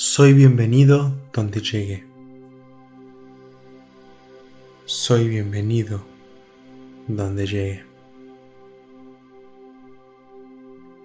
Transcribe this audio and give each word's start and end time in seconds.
Soy 0.00 0.32
bienvenido 0.32 1.12
donde 1.32 1.60
llegue. 1.60 2.06
Soy 4.84 5.28
bienvenido 5.28 6.04
donde 7.08 7.48
llegue. 7.48 7.84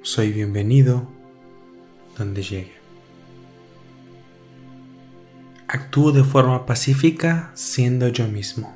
Soy 0.03 0.31
bienvenido 0.31 1.07
donde 2.19 2.43
llegue. 2.43 2.73
Actúo 5.67 6.11
de 6.11 6.23
forma 6.23 6.67
pacífica 6.67 7.49
siendo 7.55 8.09
yo 8.09 8.27
mismo. 8.27 8.75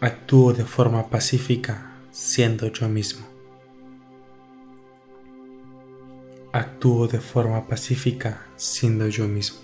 Actúo 0.00 0.54
de 0.54 0.64
forma 0.64 1.10
pacífica 1.10 1.98
siendo 2.12 2.68
yo 2.72 2.88
mismo. 2.88 3.37
Actúo 6.58 7.06
de 7.06 7.20
forma 7.20 7.68
pacífica 7.68 8.44
siendo 8.56 9.06
yo 9.06 9.28
mismo. 9.28 9.60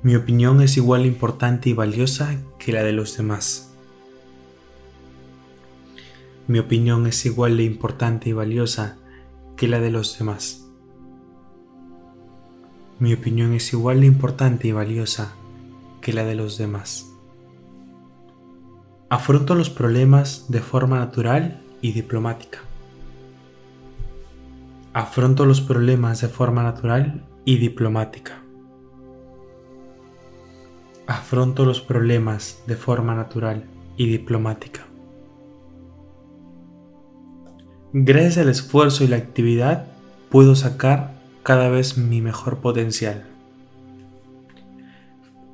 Mi 0.00 0.14
opinión 0.14 0.62
es 0.62 0.76
igual 0.76 1.04
importante 1.06 1.68
y 1.68 1.72
valiosa 1.72 2.36
que 2.60 2.70
la 2.70 2.84
de 2.84 2.92
los 2.92 3.16
demás. 3.16 3.72
Mi 6.46 6.60
opinión 6.60 7.08
es 7.08 7.26
igual 7.26 7.56
de 7.56 7.64
importante 7.64 8.28
y 8.28 8.32
valiosa 8.32 8.96
que 9.56 9.66
la 9.66 9.80
de 9.80 9.90
los 9.90 10.16
demás. 10.16 10.64
Mi 13.00 13.12
opinión 13.12 13.54
es 13.54 13.72
igual 13.72 14.02
de 14.02 14.06
importante 14.06 14.68
y 14.68 14.72
valiosa 14.72 15.32
que 16.00 16.12
la 16.12 16.24
de 16.24 16.36
los 16.36 16.58
demás. 16.58 17.10
Afronto 19.08 19.56
los 19.56 19.68
problemas 19.68 20.44
de 20.46 20.60
forma 20.60 21.00
natural 21.00 21.60
y 21.82 21.90
diplomática. 21.90 22.67
Afronto 24.92 25.44
los 25.44 25.60
problemas 25.60 26.22
de 26.22 26.28
forma 26.28 26.62
natural 26.62 27.26
y 27.44 27.58
diplomática. 27.58 28.42
Afronto 31.06 31.64
los 31.64 31.80
problemas 31.80 32.62
de 32.66 32.76
forma 32.76 33.14
natural 33.14 33.64
y 33.96 34.08
diplomática. 34.08 34.86
Gracias 37.92 38.38
al 38.38 38.48
esfuerzo 38.48 39.04
y 39.04 39.08
la 39.08 39.16
actividad 39.16 39.86
puedo 40.30 40.54
sacar 40.54 41.14
cada 41.42 41.68
vez 41.68 41.96
mi 41.96 42.20
mejor 42.20 42.58
potencial. 42.58 43.24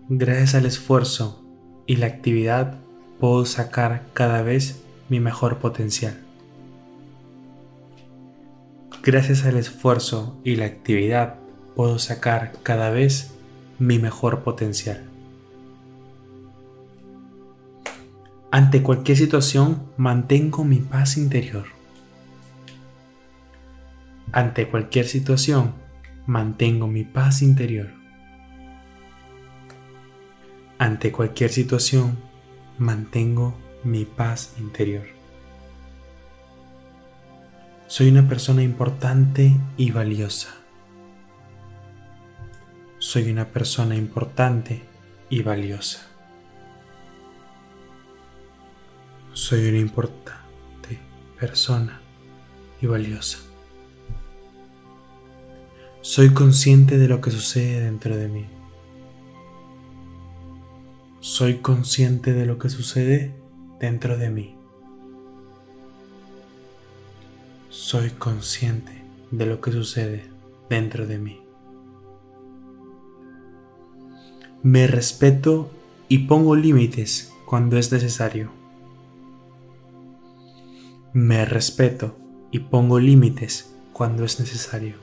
Gracias 0.09 0.55
al 0.55 0.67
esfuerzo 0.67 1.45
y 1.87 1.97
la 1.97 2.07
actividad 2.07 2.79
puedo 3.21 3.47
sacar 3.47 4.07
cada 4.13 4.43
vez 4.43 4.83
mi 5.09 5.21
mejor 5.21 5.59
potencial. 5.59 6.24
Gracias 9.05 9.45
al 9.45 9.59
esfuerzo 9.59 10.41
y 10.45 10.57
la 10.57 10.65
actividad 10.65 11.35
puedo 11.77 11.99
sacar 11.99 12.53
cada 12.63 12.89
vez 12.89 13.35
mi 13.79 13.99
mejor 13.99 14.43
potencial. 14.43 15.05
Ante 18.51 18.83
cualquier 18.83 19.19
situación 19.19 19.83
mantengo 19.99 20.65
mi 20.65 20.79
paz 20.79 21.19
interior. 21.19 21.67
Ante 24.33 24.69
cualquier 24.69 25.07
situación 25.07 25.75
mantengo 26.27 26.87
mi 26.87 27.05
paz 27.05 27.43
interior. 27.43 27.91
Ante 30.79 31.13
cualquier 31.13 31.51
situación, 31.51 32.17
mantengo 32.79 33.55
mi 33.85 34.07
paz 34.07 34.55
interior. 34.59 35.24
Soy 37.97 38.09
una 38.09 38.27
persona 38.27 38.61
importante 38.61 39.57
y 39.77 39.93
valiosa. 39.93 40.49
Soy 42.99 43.31
una 43.31 43.53
persona 43.53 43.95
importante 43.95 44.83
y 45.31 45.45
valiosa. 45.45 46.01
Soy 49.33 49.69
una 49.69 49.79
importante 49.79 50.99
persona 51.39 52.01
y 52.83 52.87
valiosa. 52.87 53.39
Soy 56.01 56.31
consciente 56.31 56.99
de 56.99 57.07
lo 57.07 57.21
que 57.21 57.31
sucede 57.31 57.81
dentro 57.81 58.17
de 58.17 58.27
mí. 58.27 58.47
Soy 61.21 61.59
consciente 61.59 62.33
de 62.33 62.45
lo 62.45 62.59
que 62.59 62.71
sucede 62.71 63.37
dentro 63.79 64.19
de 64.19 64.31
mí. 64.31 64.64
Soy 67.95 68.11
consciente 68.11 68.91
de 69.31 69.47
lo 69.47 69.61
que 69.61 69.71
sucede 69.71 70.25
dentro 70.69 71.07
de 71.07 71.17
mí. 71.17 71.41
Me 74.65 74.89
respeto 74.89 75.71
y 76.09 76.27
pongo 76.27 76.57
límites 76.57 77.33
cuando 77.47 77.79
es 77.79 77.93
necesario. 77.93 78.51
Me 81.13 81.45
respeto 81.45 82.17
y 82.51 82.59
pongo 82.59 82.99
límites 82.99 83.73
cuando 83.93 84.25
es 84.25 84.41
necesario. 84.41 84.97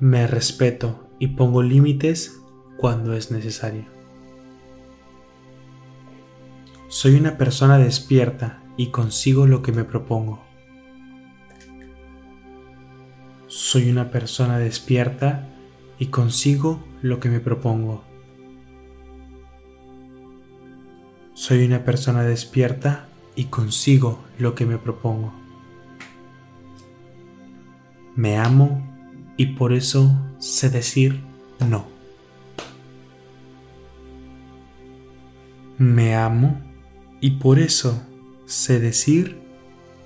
Me 0.00 0.26
respeto 0.26 1.08
y 1.20 1.28
pongo 1.28 1.62
límites 1.62 2.40
cuando 2.78 3.14
es 3.14 3.30
necesario. 3.30 3.84
Soy 6.88 7.14
una 7.14 7.38
persona 7.38 7.78
despierta 7.78 8.65
y 8.76 8.88
consigo 8.88 9.46
lo 9.46 9.62
que 9.62 9.72
me 9.72 9.84
propongo. 9.84 10.44
Soy 13.46 13.90
una 13.90 14.10
persona 14.10 14.58
despierta 14.58 15.48
y 15.98 16.06
consigo 16.06 16.84
lo 17.02 17.20
que 17.20 17.28
me 17.28 17.40
propongo. 17.40 18.04
Soy 21.34 21.64
una 21.64 21.84
persona 21.84 22.22
despierta 22.22 23.08
y 23.34 23.44
consigo 23.44 24.24
lo 24.38 24.54
que 24.54 24.66
me 24.66 24.78
propongo. 24.78 25.32
Me 28.14 28.38
amo 28.38 28.82
y 29.36 29.46
por 29.46 29.72
eso 29.72 30.18
sé 30.38 30.70
decir 30.70 31.20
no. 31.60 31.86
Me 35.78 36.16
amo 36.16 36.58
y 37.20 37.32
por 37.32 37.58
eso 37.58 38.02
sé 38.46 38.80
decir 38.80 39.38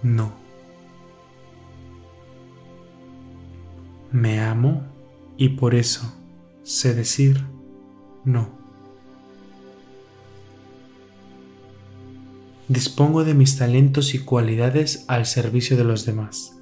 no. 0.03 0.33
Me 4.11 4.41
amo 4.41 4.83
y 5.37 5.51
por 5.51 5.75
eso 5.75 6.13
sé 6.63 6.95
decir 6.95 7.47
no. 8.25 8.59
Dispongo 12.69 13.25
de 13.25 13.35
mis 13.35 13.57
talentos 13.57 14.15
y 14.15 14.21
cualidades 14.21 15.05
al 15.09 15.27
servicio 15.27 15.77
de 15.77 15.85
los 15.85 16.07
demás. 16.07 16.57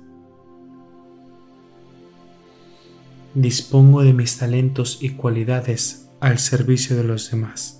Dispongo 3.34 4.03
de 4.03 4.15
mis 4.15 4.38
talentos 4.38 4.99
y 5.03 5.11
cualidades 5.11 6.09
al 6.21 6.38
servicio 6.38 6.97
de 6.97 7.05
los 7.05 7.31
demás. 7.31 7.78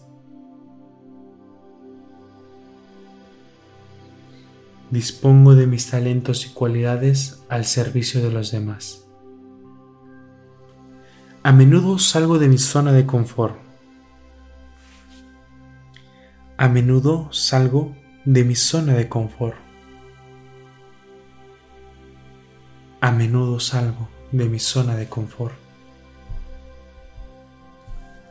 Dispongo 4.91 5.54
de 5.54 5.66
mis 5.66 5.91
talentos 5.91 6.47
y 6.47 6.50
cualidades 6.50 7.44
al 7.49 7.65
servicio 7.65 8.22
de 8.22 8.31
los 8.31 8.50
demás. 8.50 9.06
A 11.43 11.53
menudo 11.53 11.99
salgo 11.99 12.38
de 12.38 12.49
mi 12.49 12.59
zona 12.59 12.93
de 12.93 13.06
confort. 13.06 13.56
A 16.56 16.69
menudo 16.69 17.32
salgo 17.32 17.94
de 18.25 18.44
mi 18.44 18.55
zona 18.55 18.94
de 18.94 19.08
confort. 19.08 19.56
A 23.00 23.12
menudo 23.12 23.61
salgo 23.61 24.08
de 24.32 24.49
mi 24.49 24.58
zona 24.58 24.96
de 24.96 25.08
confort. 25.08 25.55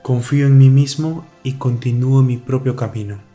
Confío 0.04 0.48
en 0.48 0.58
mí 0.58 0.70
mismo 0.70 1.26
y 1.44 1.54
continúo 1.54 2.22
mi 2.22 2.38
propio 2.38 2.76
camino. 2.76 3.27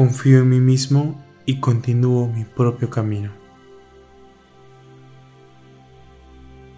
Confío 0.00 0.38
en 0.38 0.48
mí 0.48 0.60
mismo 0.60 1.22
y 1.44 1.60
continúo 1.60 2.26
mi 2.26 2.44
propio 2.44 2.88
camino. 2.88 3.32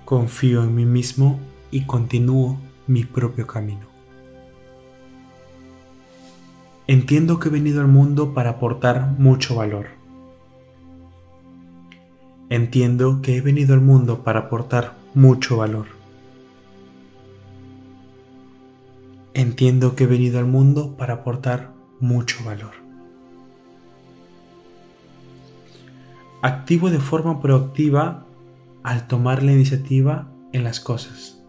Confío 0.04 0.64
en 0.64 0.74
mí 0.74 0.84
mismo 0.84 1.38
y 1.70 1.86
continúo 1.86 2.58
mi 2.88 3.04
propio 3.04 3.46
camino. 3.46 3.86
Entiendo 6.88 7.38
que 7.38 7.48
he 7.48 7.52
venido 7.52 7.80
al 7.80 7.86
mundo 7.86 8.34
para 8.34 8.50
aportar 8.50 9.14
mucho 9.16 9.54
valor. 9.54 9.86
Entiendo 12.48 13.22
que 13.22 13.36
he 13.36 13.40
venido 13.40 13.74
al 13.74 13.82
mundo 13.82 14.24
para 14.24 14.40
aportar 14.40 14.96
mucho 15.14 15.58
valor. 15.58 15.86
Entiendo 19.32 19.94
que 19.94 20.02
he 20.02 20.08
venido 20.08 20.40
al 20.40 20.46
mundo 20.46 20.96
para 20.96 21.14
aportar 21.14 21.72
mucho 22.00 22.42
valor. 22.44 22.81
Activo 26.44 26.90
de 26.90 26.98
forma 26.98 27.40
proactiva 27.40 28.26
al 28.82 29.06
tomar 29.06 29.44
la 29.44 29.52
iniciativa 29.52 30.26
en 30.52 30.64
las 30.64 30.80
cosas. 30.80 31.40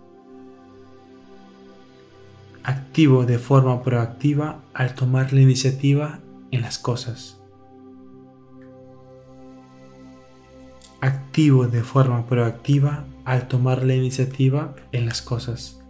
Activo 2.64 3.26
de 3.26 3.40
forma 3.40 3.82
proactiva 3.82 4.60
al 4.76 4.94
tomar 4.94 5.34
la 5.34 5.42
iniciativa 5.42 6.20
en 6.52 6.62
las 6.62 6.78
cosas. 6.78 7.42
Activo 11.02 11.66
de 11.66 11.82
forma 11.82 12.28
proactiva 12.28 13.08
al 13.26 13.48
tomar 13.48 13.84
la 13.84 13.96
iniciativa 13.96 14.76
en 14.92 15.08
las 15.08 15.24
cosas. 15.24 15.82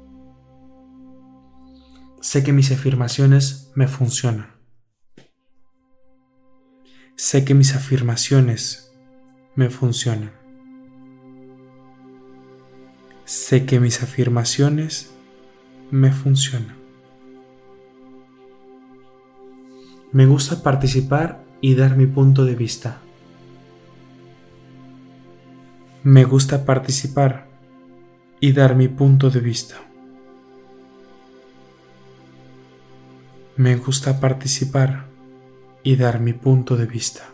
Sé 2.22 2.42
que 2.46 2.54
mis 2.54 2.72
afirmaciones 2.72 3.70
me 3.76 3.90
funcionan. 3.90 4.48
Sé 7.18 7.44
que 7.44 7.54
mis 7.54 7.76
afirmaciones 7.76 8.93
me 9.56 9.70
funcionan. 9.70 10.32
Sé 13.26 13.66
que 13.66 13.80
mis 13.80 14.02
afirmaciones 14.02 15.14
me 15.92 16.12
funcionan. 16.12 16.76
Me 20.12 20.26
gusta 20.26 20.62
participar 20.62 21.44
y 21.62 21.76
dar 21.76 21.96
mi 21.96 22.08
punto 22.08 22.46
de 22.46 22.56
vista. 22.56 23.00
Me 26.04 26.24
gusta 26.24 26.66
participar 26.66 27.48
y 28.40 28.52
dar 28.52 28.76
mi 28.76 28.88
punto 28.88 29.30
de 29.30 29.40
vista. 29.40 29.76
Me 33.56 33.76
gusta 33.78 34.20
participar 34.20 35.06
y 35.84 35.96
dar 35.96 36.20
mi 36.20 36.34
punto 36.34 36.76
de 36.76 36.88
vista. 36.88 37.33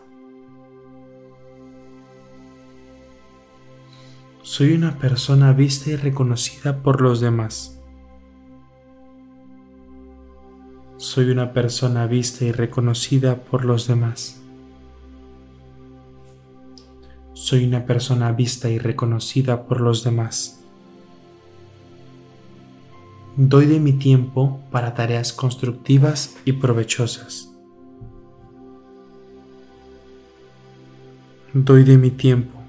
Soy 4.52 4.72
una 4.72 4.98
persona 4.98 5.52
vista 5.52 5.90
y 5.90 5.96
reconocida 5.96 6.82
por 6.82 7.02
los 7.02 7.20
demás. 7.20 7.80
Soy 10.96 11.30
una 11.30 11.52
persona 11.52 12.08
vista 12.08 12.44
y 12.44 12.50
reconocida 12.50 13.36
por 13.44 13.64
los 13.64 13.86
demás. 13.86 14.42
Soy 17.32 17.64
una 17.64 17.86
persona 17.86 18.32
vista 18.32 18.68
y 18.68 18.80
reconocida 18.80 19.68
por 19.68 19.80
los 19.80 20.02
demás. 20.02 20.58
Doy 23.36 23.66
de 23.66 23.78
mi 23.78 23.92
tiempo 23.92 24.60
para 24.72 24.94
tareas 24.94 25.32
constructivas 25.32 26.36
y 26.44 26.54
provechosas. 26.54 27.52
Doy 31.54 31.84
de 31.84 31.96
mi 31.98 32.10
tiempo 32.10 32.59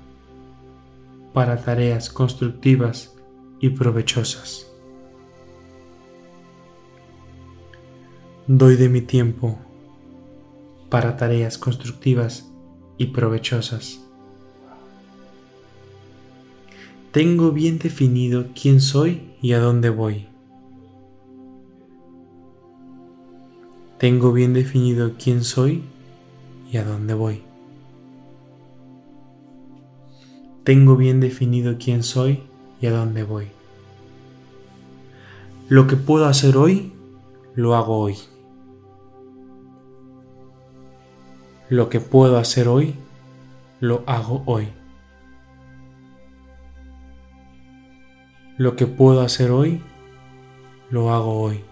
para 1.33 1.61
tareas 1.63 2.09
constructivas 2.09 3.15
y 3.59 3.69
provechosas. 3.69 4.67
Doy 8.47 8.75
de 8.75 8.89
mi 8.89 9.01
tiempo 9.01 9.57
para 10.89 11.15
tareas 11.15 11.57
constructivas 11.57 12.51
y 12.97 13.07
provechosas. 13.07 14.01
Tengo 17.11 17.51
bien 17.51 17.77
definido 17.77 18.47
quién 18.59 18.81
soy 18.81 19.33
y 19.41 19.53
a 19.53 19.59
dónde 19.59 19.89
voy. 19.89 20.27
Tengo 23.97 24.33
bien 24.33 24.53
definido 24.53 25.13
quién 25.21 25.43
soy 25.43 25.83
y 26.71 26.77
a 26.77 26.83
dónde 26.83 27.13
voy. 27.13 27.50
Tengo 30.63 30.95
bien 30.95 31.19
definido 31.19 31.77
quién 31.79 32.03
soy 32.03 32.43
y 32.81 32.87
a 32.87 32.91
dónde 32.91 33.23
voy. 33.23 33.47
Lo 35.69 35.87
que 35.87 35.95
puedo 35.95 36.25
hacer 36.25 36.57
hoy, 36.57 36.93
lo 37.55 37.75
hago 37.75 37.97
hoy. 37.97 38.17
Lo 41.69 41.89
que 41.89 41.99
puedo 41.99 42.37
hacer 42.37 42.67
hoy, 42.67 42.95
lo 43.79 44.03
hago 44.05 44.43
hoy. 44.45 44.67
Lo 48.57 48.75
que 48.75 48.85
puedo 48.85 49.21
hacer 49.21 49.51
hoy, 49.51 49.81
lo 50.89 51.11
hago 51.11 51.41
hoy. 51.41 51.63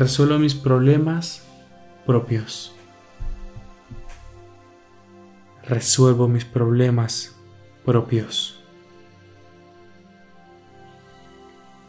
resuelvo 0.00 0.38
mis 0.38 0.54
problemas 0.54 1.46
propios. 2.06 2.72
Resuelvo 5.70 6.26
mis 6.26 6.44
problemas 6.44 7.36
propios. 7.84 8.60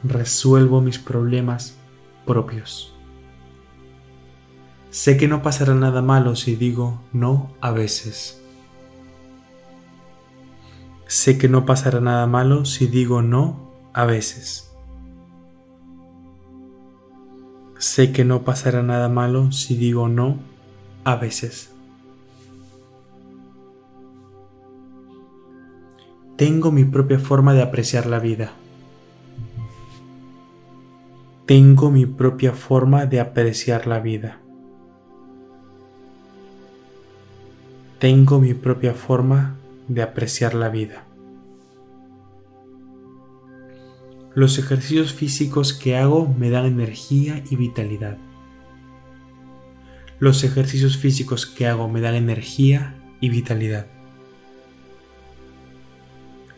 Resuelvo 0.03 0.81
mis 0.81 0.99
problemas 0.99 1.79
propios. 2.27 2.93
Sé 4.91 5.17
que 5.17 5.27
no 5.27 5.41
pasará 5.41 5.73
nada 5.73 6.03
malo 6.03 6.35
si 6.35 6.55
digo 6.55 7.01
no 7.11 7.55
a 7.59 7.71
veces. 7.71 8.39
Sé 11.07 11.39
que 11.39 11.47
no 11.47 11.65
pasará 11.65 11.99
nada 12.01 12.27
malo 12.27 12.65
si 12.65 12.85
digo 12.85 13.23
no 13.23 13.67
a 13.93 14.05
veces. 14.05 14.71
Sé 17.79 18.11
que 18.11 18.25
no 18.25 18.43
pasará 18.43 18.83
nada 18.83 19.09
malo 19.09 19.51
si 19.51 19.75
digo 19.75 20.07
no 20.07 20.37
a 21.03 21.15
veces. 21.15 21.71
Tengo 26.41 26.71
mi 26.71 26.85
propia 26.85 27.19
forma 27.19 27.53
de 27.53 27.61
apreciar 27.61 28.07
la 28.07 28.17
vida. 28.17 28.51
Tengo 31.45 31.91
mi 31.91 32.07
propia 32.07 32.53
forma 32.53 33.05
de 33.05 33.19
apreciar 33.19 33.85
la 33.85 33.99
vida. 33.99 34.39
Tengo 37.99 38.39
mi 38.39 38.55
propia 38.55 38.95
forma 38.95 39.55
de 39.87 40.01
apreciar 40.01 40.55
la 40.55 40.69
vida. 40.69 41.03
Los 44.33 44.57
ejercicios 44.57 45.13
físicos 45.13 45.73
que 45.75 45.95
hago 45.95 46.27
me 46.27 46.49
dan 46.49 46.65
energía 46.65 47.43
y 47.51 47.55
vitalidad. 47.55 48.17
Los 50.17 50.43
ejercicios 50.43 50.97
físicos 50.97 51.45
que 51.45 51.67
hago 51.67 51.87
me 51.87 52.01
dan 52.01 52.15
energía 52.15 52.95
y 53.19 53.29
vitalidad. 53.29 54.00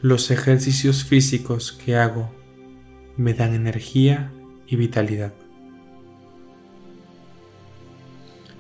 Los 0.04 0.30
ejercicios 0.30 1.04
físicos 1.04 1.72
que 1.72 1.96
hago 1.96 2.32
me 3.18 3.34
dan 3.34 3.56
energía 3.56 4.32
y 4.68 4.76
vitalidad. 4.76 5.34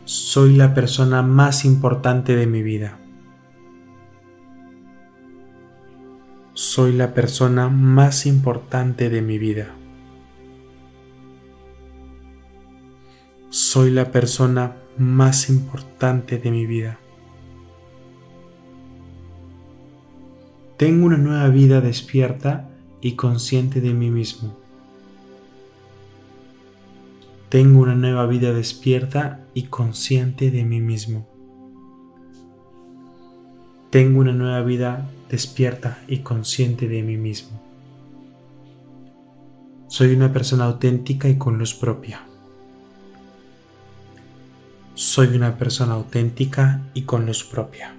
Soy 0.05 0.55
la 0.55 0.73
persona 0.73 1.21
más 1.21 1.65
importante 1.65 2.35
de 2.35 2.47
mi 2.47 2.63
vida. 2.63 2.97
soy 6.73 6.93
la 6.93 7.13
persona 7.13 7.69
más 7.69 8.25
importante 8.25 9.09
de 9.09 9.21
mi 9.21 9.37
vida. 9.37 9.75
Soy 13.49 13.91
la 13.91 14.11
persona 14.11 14.77
más 14.97 15.49
importante 15.49 16.39
de 16.39 16.49
mi 16.49 16.65
vida. 16.65 16.99
Tengo 20.77 21.05
una 21.05 21.17
nueva 21.17 21.47
vida 21.49 21.81
despierta 21.81 22.69
y 22.99 23.11
consciente 23.11 23.79
de 23.79 23.93
mí 23.93 24.09
mismo. 24.09 24.57
Tengo 27.49 27.81
una 27.81 27.93
nueva 27.93 28.25
vida 28.25 28.51
despierta 28.51 29.45
y 29.53 29.63
consciente 29.63 30.49
de 30.49 30.63
mí 30.63 30.81
mismo. 30.81 31.27
Tengo 33.91 34.21
una 34.21 34.31
nueva 34.31 34.61
vida 34.63 35.07
despierta 35.29 36.01
y 36.07 36.19
consciente 36.19 36.87
de 36.87 37.03
mí 37.03 37.17
mismo. 37.17 37.61
Soy 39.87 40.15
una 40.15 40.33
persona 40.33 40.65
auténtica 40.65 41.29
y 41.29 41.37
con 41.37 41.59
luz 41.59 41.75
propia. 41.75 42.23
Soy 44.95 45.35
una 45.35 45.55
persona 45.59 45.93
auténtica 45.93 46.81
y 46.95 47.03
con 47.03 47.27
luz 47.27 47.43
propia. 47.43 47.93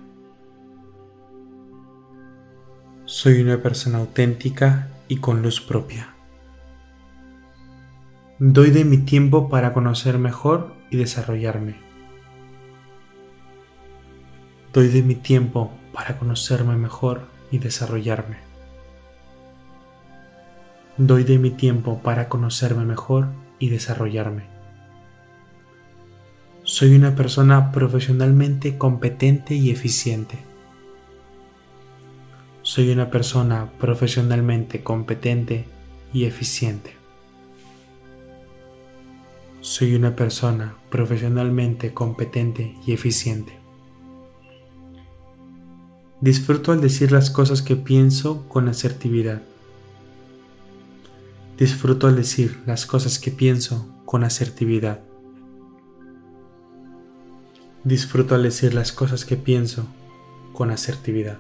Soy 3.16 3.40
una 3.40 3.62
persona 3.62 3.99
auténtica 3.99 4.88
y 5.06 5.18
con 5.18 5.40
luz 5.40 5.61
propia. 5.61 6.16
Doy 8.40 8.73
de 8.73 8.85
mi 8.85 8.99
tiempo 8.99 9.49
para 9.49 9.73
conocer 9.73 10.18
mejor 10.18 10.75
y 10.90 10.97
desarrollarme. 10.97 11.76
Doy 14.73 14.88
de 14.88 15.04
mi 15.04 15.14
tiempo 15.14 15.71
para 15.92 16.18
conocerme 16.18 16.75
mejor 16.75 17.28
y 17.52 17.59
desarrollarme. 17.59 18.38
Doy 20.97 21.23
de 21.23 21.38
mi 21.38 21.50
tiempo 21.50 22.02
para 22.02 22.28
conocerme 22.28 22.85
mejor 22.85 23.28
y 23.61 23.68
desarrollarme. 23.68 24.42
Soy 26.64 26.97
una 26.97 27.14
persona 27.14 27.71
profesionalmente 27.71 28.76
competente 28.76 29.54
y 29.54 29.71
eficiente. 29.71 30.53
Soy 32.75 32.90
una 32.90 33.09
persona 33.09 33.71
profesionalmente 33.78 34.83
competente 34.83 35.64
y 36.12 36.25
eficiente. 36.25 36.97
Soy 39.61 39.95
una 39.95 40.16
persona 40.16 40.75
profesionalmente 40.90 41.95
competente 41.95 42.75
y 42.85 42.93
eficiente. 42.93 43.52
Disfruto 46.21 46.73
al 46.73 46.81
decir 46.81 47.12
las 47.12 47.31
cosas 47.31 47.62
que 47.62 47.76
pienso 47.76 48.45
con 48.49 48.66
asertividad. 48.66 49.40
Disfruto 51.57 52.09
al 52.09 52.16
decir 52.16 52.61
las 52.66 52.87
cosas 52.87 53.21
que 53.21 53.31
pienso 53.31 53.88
con 54.04 54.25
asertividad. 54.25 54.99
Disfruto 57.85 58.35
al 58.35 58.43
decir 58.43 58.75
las 58.75 58.90
cosas 58.90 59.25
que 59.25 59.37
pienso 59.37 59.87
con 60.52 60.73
asertividad. 60.73 61.38